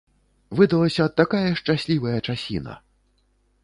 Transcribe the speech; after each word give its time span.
Выдалася 0.59 1.05
такая 1.21 1.51
шчаслівая 1.61 2.19
часіна! 2.27 2.73